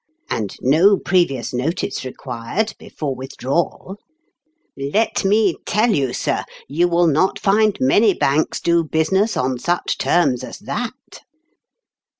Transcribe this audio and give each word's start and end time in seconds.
And 0.31 0.55
no 0.61 0.97
previous 0.97 1.53
notice 1.53 2.03
required 2.03 2.73
before 2.79 3.13
withdrawal! 3.15 3.97
Let 4.75 5.23
me 5.23 5.57
tell 5.67 5.89
you, 5.91 6.05
23 6.07 6.13
sir, 6.13 6.43
you 6.67 6.87
will 6.87 7.05
not 7.05 7.37
find 7.37 7.77
many 7.79 8.15
banks 8.15 8.59
do 8.61 8.83
business 8.83 9.37
on 9.37 9.59
such 9.59 9.99
terms 9.99 10.43
as 10.43 10.57
that 10.57 11.21